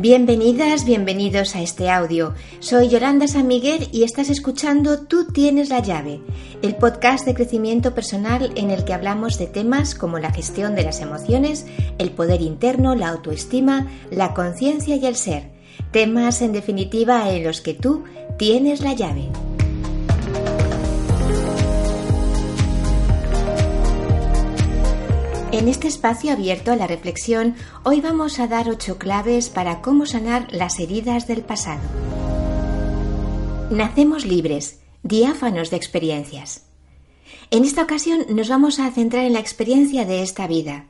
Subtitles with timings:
[0.00, 2.32] Bienvenidas, bienvenidos a este audio.
[2.60, 6.20] Soy Yolanda San Miguel y estás escuchando Tú tienes la llave,
[6.62, 10.84] el podcast de crecimiento personal en el que hablamos de temas como la gestión de
[10.84, 11.66] las emociones,
[11.98, 15.50] el poder interno, la autoestima, la conciencia y el ser.
[15.90, 18.04] Temas en definitiva en los que tú
[18.36, 19.32] tienes la llave.
[25.58, 30.06] En este espacio abierto a la reflexión, hoy vamos a dar ocho claves para cómo
[30.06, 31.80] sanar las heridas del pasado.
[33.68, 36.62] Nacemos libres, diáfanos de experiencias.
[37.50, 40.86] En esta ocasión nos vamos a centrar en la experiencia de esta vida,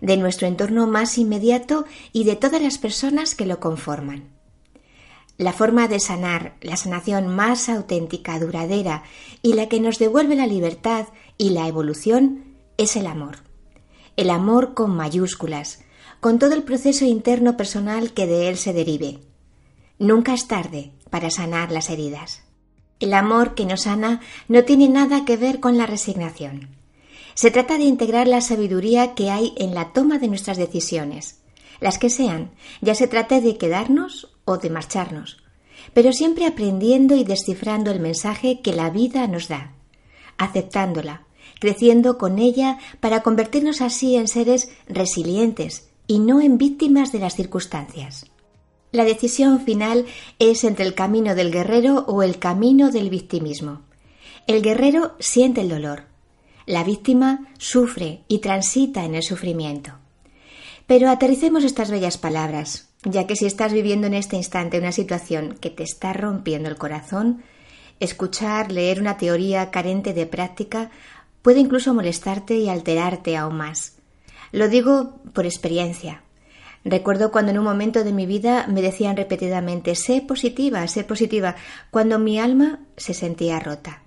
[0.00, 4.30] de nuestro entorno más inmediato y de todas las personas que lo conforman.
[5.36, 9.04] La forma de sanar, la sanación más auténtica, duradera
[9.42, 13.47] y la que nos devuelve la libertad y la evolución es el amor
[14.18, 15.78] el amor con mayúsculas,
[16.18, 19.20] con todo el proceso interno personal que de él se derive.
[20.00, 22.42] Nunca es tarde para sanar las heridas.
[22.98, 26.70] El amor que nos sana no tiene nada que ver con la resignación.
[27.34, 31.38] Se trata de integrar la sabiduría que hay en la toma de nuestras decisiones,
[31.78, 35.44] las que sean, ya se trate de quedarnos o de marcharnos,
[35.94, 39.74] pero siempre aprendiendo y descifrando el mensaje que la vida nos da,
[40.38, 41.27] aceptándola,
[41.58, 47.34] creciendo con ella para convertirnos así en seres resilientes y no en víctimas de las
[47.34, 48.26] circunstancias.
[48.90, 50.06] La decisión final
[50.38, 53.82] es entre el camino del guerrero o el camino del victimismo.
[54.46, 56.04] El guerrero siente el dolor.
[56.64, 59.92] La víctima sufre y transita en el sufrimiento.
[60.86, 65.58] Pero aterricemos estas bellas palabras, ya que si estás viviendo en este instante una situación
[65.60, 67.42] que te está rompiendo el corazón,
[68.00, 70.90] escuchar, leer una teoría carente de práctica
[71.42, 73.96] puede incluso molestarte y alterarte aún más.
[74.52, 76.22] Lo digo por experiencia.
[76.84, 81.56] Recuerdo cuando en un momento de mi vida me decían repetidamente sé positiva, sé positiva,
[81.90, 84.02] cuando mi alma se sentía rota.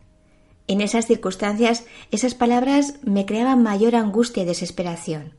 [0.68, 5.34] En esas circunstancias, esas palabras me creaban mayor angustia y desesperación.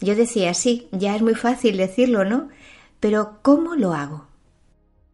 [0.00, 2.48] Yo decía, sí, ya es muy fácil decirlo, ¿no?
[2.98, 4.29] Pero ¿cómo lo hago?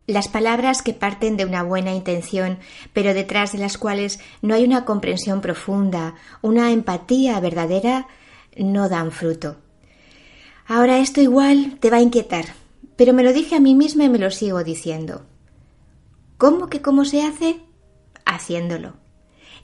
[0.07, 2.59] Las palabras que parten de una buena intención,
[2.93, 8.07] pero detrás de las cuales no hay una comprensión profunda, una empatía verdadera,
[8.57, 9.57] no dan fruto.
[10.67, 12.47] Ahora esto igual te va a inquietar,
[12.95, 15.23] pero me lo dije a mí misma y me lo sigo diciendo.
[16.39, 17.61] ¿Cómo que cómo se hace?
[18.25, 18.95] Haciéndolo.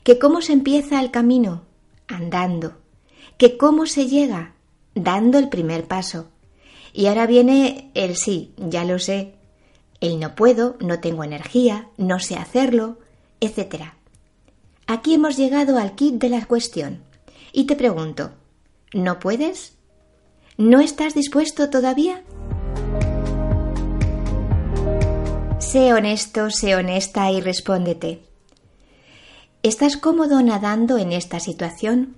[0.03, 1.63] ¿Que cómo se empieza el camino?
[2.07, 2.77] Andando.
[3.37, 4.55] ¿Que cómo se llega?
[4.93, 6.27] Dando el primer paso.
[6.91, 9.35] Y ahora viene el sí, ya lo sé,
[9.99, 12.97] el no puedo, no tengo energía, no sé hacerlo,
[13.39, 13.93] etc.
[14.87, 17.01] Aquí hemos llegado al kit de la cuestión.
[17.51, 18.31] Y te pregunto,
[18.93, 19.73] ¿no puedes?
[20.57, 22.23] ¿No estás dispuesto todavía?
[25.59, 28.21] Sé honesto, sé honesta y respóndete.
[29.63, 32.15] ¿Estás cómodo nadando en esta situación?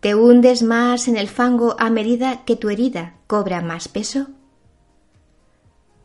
[0.00, 4.26] ¿Te hundes más en el fango a medida que tu herida cobra más peso?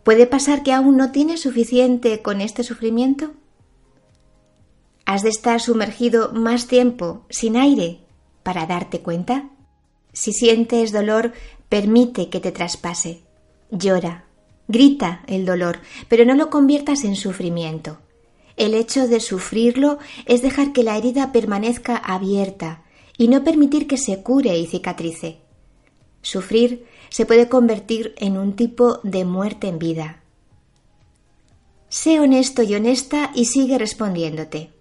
[0.03, 3.31] ¿Puede pasar que aún no tienes suficiente con este sufrimiento?
[5.05, 7.99] ¿Has de estar sumergido más tiempo sin aire
[8.43, 9.49] para darte cuenta?
[10.13, 11.33] Si sientes dolor,
[11.67, 13.21] permite que te traspase.
[13.71, 14.25] Llora,
[14.67, 17.99] grita el dolor, pero no lo conviertas en sufrimiento.
[18.55, 22.83] El hecho de sufrirlo es dejar que la herida permanezca abierta
[23.17, 25.39] y no permitir que se cure y cicatrice.
[26.21, 30.21] Sufrir se puede convertir en un tipo de muerte en vida.
[31.89, 34.71] Sé honesto y honesta y sigue respondiéndote.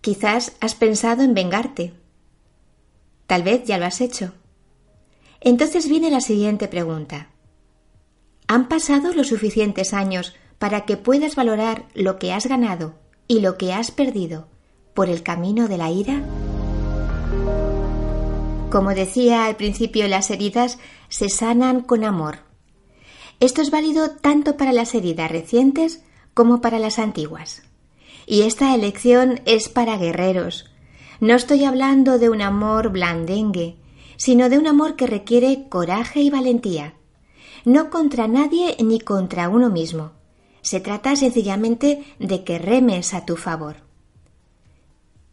[0.00, 1.94] Quizás has pensado en vengarte.
[3.26, 4.32] Tal vez ya lo has hecho.
[5.40, 7.30] Entonces viene la siguiente pregunta.
[8.46, 12.94] ¿Han pasado los suficientes años para que puedas valorar lo que has ganado
[13.26, 14.46] y lo que has perdido
[14.94, 16.22] por el camino de la ira?
[18.72, 20.78] Como decía al principio, las heridas
[21.10, 22.38] se sanan con amor.
[23.38, 26.02] Esto es válido tanto para las heridas recientes
[26.32, 27.64] como para las antiguas.
[28.24, 30.70] Y esta elección es para guerreros.
[31.20, 33.76] No estoy hablando de un amor blandengue,
[34.16, 36.94] sino de un amor que requiere coraje y valentía.
[37.66, 40.12] No contra nadie ni contra uno mismo.
[40.62, 43.81] Se trata sencillamente de que remes a tu favor.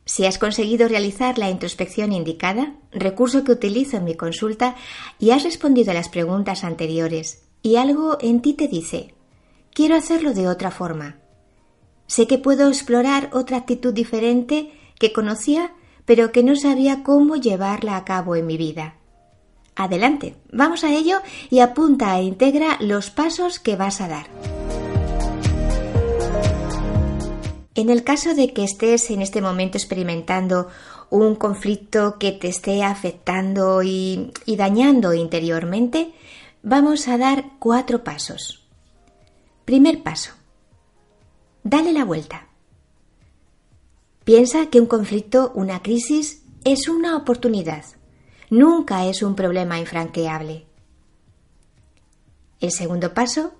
[0.09, 4.75] Si has conseguido realizar la introspección indicada, recurso que utilizo en mi consulta,
[5.19, 9.13] y has respondido a las preguntas anteriores, y algo en ti te dice,
[9.71, 11.17] quiero hacerlo de otra forma.
[12.07, 15.75] Sé que puedo explorar otra actitud diferente que conocía,
[16.05, 18.95] pero que no sabía cómo llevarla a cabo en mi vida.
[19.75, 21.19] Adelante, vamos a ello
[21.51, 24.58] y apunta e integra los pasos que vas a dar.
[27.79, 30.67] En el caso de que estés en este momento experimentando
[31.09, 36.11] un conflicto que te esté afectando y, y dañando interiormente,
[36.61, 38.67] vamos a dar cuatro pasos.
[39.63, 40.31] Primer paso.
[41.63, 42.49] Dale la vuelta.
[44.25, 47.85] Piensa que un conflicto, una crisis, es una oportunidad.
[48.49, 50.65] Nunca es un problema infranqueable.
[52.59, 53.53] El segundo paso.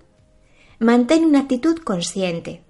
[0.78, 2.64] Mantén una actitud consciente.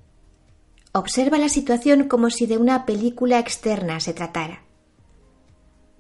[0.93, 4.65] Observa la situación como si de una película externa se tratara.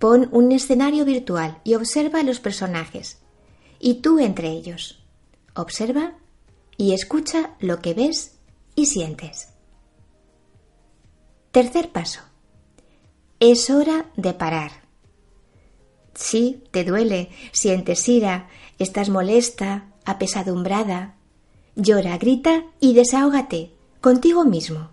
[0.00, 3.18] Pon un escenario virtual y observa a los personajes,
[3.78, 5.04] y tú entre ellos.
[5.54, 6.14] Observa
[6.76, 8.38] y escucha lo que ves
[8.74, 9.50] y sientes.
[11.52, 12.20] Tercer paso.
[13.38, 14.72] Es hora de parar.
[16.14, 18.48] Sí, te duele, sientes ira,
[18.78, 21.16] estás molesta, apesadumbrada.
[21.76, 24.90] Llora, grita y desahógate contigo mismo.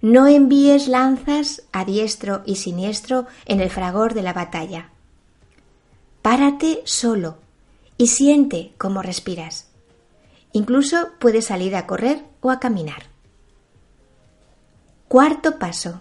[0.00, 4.90] No envíes lanzas a diestro y siniestro en el fragor de la batalla.
[6.22, 7.38] Párate solo
[7.96, 9.68] y siente cómo respiras.
[10.52, 13.04] Incluso puedes salir a correr o a caminar.
[15.08, 16.00] Cuarto paso.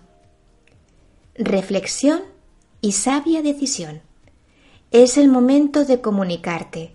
[1.35, 2.21] Reflexión
[2.81, 4.01] y sabia decisión.
[4.91, 6.93] Es el momento de comunicarte,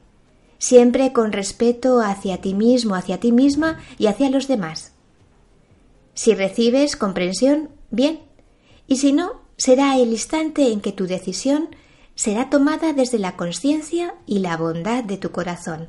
[0.59, 4.92] siempre con respeto hacia ti mismo, hacia ti misma y hacia los demás.
[6.15, 8.21] Si recibes comprensión, bien,
[8.87, 11.75] y si no, será el instante en que tu decisión
[12.15, 15.89] será tomada desde la conciencia y la bondad de tu corazón.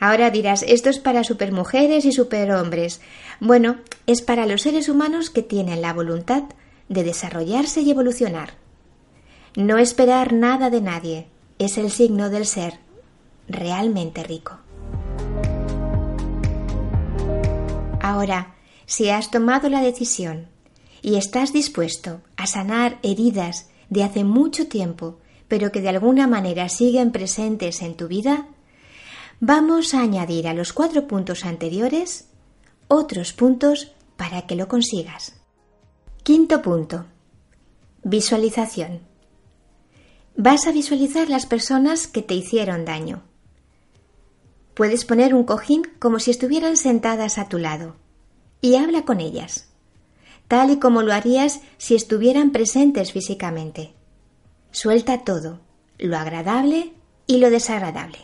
[0.00, 3.00] Ahora dirás, esto es para supermujeres y superhombres.
[3.40, 6.44] Bueno, es para los seres humanos que tienen la voluntad
[6.88, 8.54] de desarrollarse y evolucionar.
[9.56, 11.26] No esperar nada de nadie
[11.58, 12.78] es el signo del ser
[13.48, 14.58] realmente rico.
[18.00, 18.54] Ahora,
[18.88, 20.48] si has tomado la decisión
[21.02, 26.70] y estás dispuesto a sanar heridas de hace mucho tiempo, pero que de alguna manera
[26.70, 28.48] siguen presentes en tu vida,
[29.40, 32.30] vamos a añadir a los cuatro puntos anteriores
[32.88, 35.34] otros puntos para que lo consigas.
[36.22, 37.04] Quinto punto.
[38.04, 39.00] Visualización.
[40.34, 43.22] Vas a visualizar las personas que te hicieron daño.
[44.72, 47.96] Puedes poner un cojín como si estuvieran sentadas a tu lado
[48.60, 49.68] y habla con ellas,
[50.48, 53.92] tal y como lo harías si estuvieran presentes físicamente.
[54.70, 55.60] Suelta todo,
[55.98, 56.92] lo agradable
[57.26, 58.18] y lo desagradable.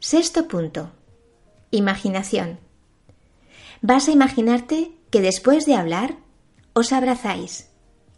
[0.00, 0.90] Sexto punto.
[1.70, 2.58] Imaginación.
[3.80, 6.16] Vas a imaginarte que después de hablar
[6.72, 7.68] os abrazáis,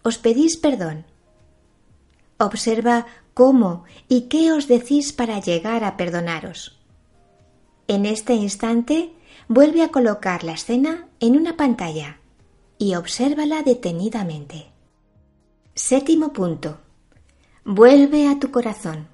[0.02, 1.04] os pedís perdón
[2.38, 6.78] Observa cómo y qué os decís para llegar a perdonaros.
[7.86, 9.12] En este instante,
[9.48, 12.18] vuelve a colocar la escena en una pantalla
[12.78, 14.66] y obsérvala detenidamente.
[15.74, 16.78] Séptimo punto.
[17.64, 19.08] Vuelve a tu corazón.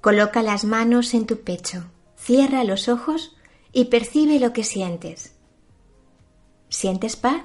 [0.00, 1.86] Coloca las manos en tu pecho,
[2.16, 3.36] cierra los ojos
[3.72, 5.34] y percibe lo que sientes.
[6.68, 7.42] ¿Sientes paz?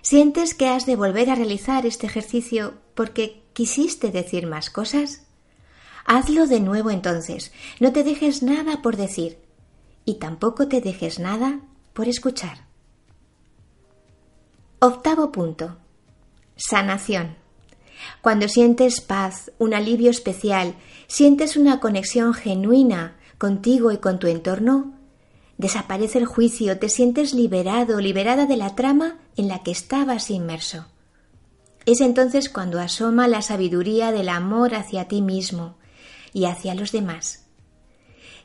[0.00, 5.26] ¿Sientes que has de volver a realizar este ejercicio porque quisiste decir más cosas?
[6.04, 7.52] Hazlo de nuevo entonces.
[7.78, 9.38] No te dejes nada por decir
[10.04, 11.60] y tampoco te dejes nada
[11.92, 12.66] por escuchar.
[14.80, 15.76] Octavo punto.
[16.56, 17.36] Sanación.
[18.20, 20.74] Cuando sientes paz, un alivio especial,
[21.06, 24.92] sientes una conexión genuina contigo y con tu entorno,
[25.62, 30.86] Desaparece el juicio, te sientes liberado, liberada de la trama en la que estabas inmerso.
[31.86, 35.76] Es entonces cuando asoma la sabiduría del amor hacia ti mismo
[36.32, 37.46] y hacia los demás.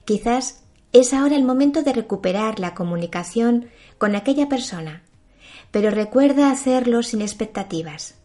[0.05, 5.03] Quizás es ahora el momento de recuperar la comunicación con aquella persona,
[5.71, 8.15] pero recuerda hacerlo sin expectativas.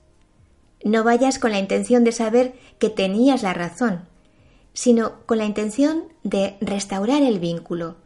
[0.84, 4.02] No vayas con la intención de saber que tenías la razón,
[4.72, 7.96] sino con la intención de restaurar el vínculo,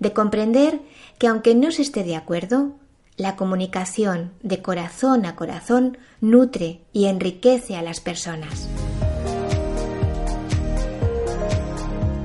[0.00, 0.80] de comprender
[1.18, 2.74] que aunque no se esté de acuerdo,
[3.16, 8.68] la comunicación de corazón a corazón nutre y enriquece a las personas.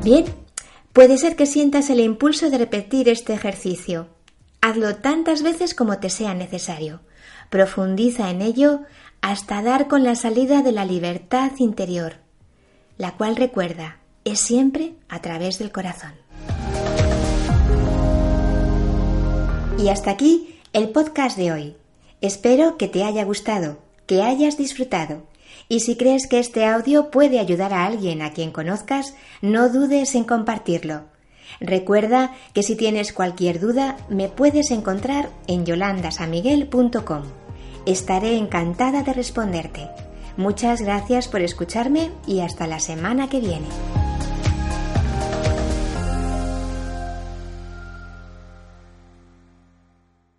[0.03, 0.25] Bien,
[0.93, 4.07] puede ser que sientas el impulso de repetir este ejercicio.
[4.61, 7.01] Hazlo tantas veces como te sea necesario.
[7.49, 8.81] Profundiza en ello
[9.21, 12.15] hasta dar con la salida de la libertad interior,
[12.97, 16.13] la cual recuerda es siempre a través del corazón.
[19.77, 21.75] Y hasta aquí el podcast de hoy.
[22.21, 25.23] Espero que te haya gustado, que hayas disfrutado
[25.69, 30.15] Y si crees que este audio puede ayudar a alguien a quien conozcas, no dudes
[30.15, 31.03] en compartirlo.
[31.59, 37.23] Recuerda que si tienes cualquier duda me puedes encontrar en yolandasamiguel.com.
[37.85, 39.89] Estaré encantada de responderte.
[40.37, 43.67] Muchas gracias por escucharme y hasta la semana que viene.